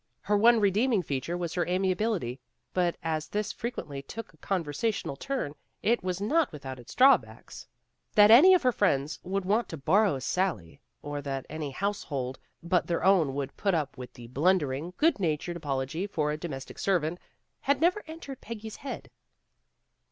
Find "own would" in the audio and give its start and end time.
13.03-13.55